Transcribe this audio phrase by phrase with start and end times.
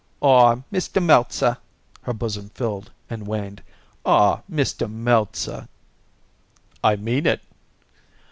[0.21, 0.99] "Aw, Mr.
[0.99, 1.57] Meltzer!"
[2.01, 3.61] Her bosom filled and waned.
[4.03, 4.89] "Aw, Mr.
[4.91, 5.67] Meltzer!"
[6.83, 7.41] "I mean it."